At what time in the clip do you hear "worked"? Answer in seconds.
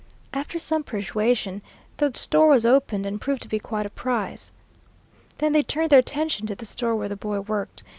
7.41-7.83